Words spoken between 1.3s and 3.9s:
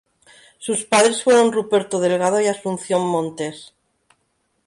Ruperto Delgado y Asunción Montes.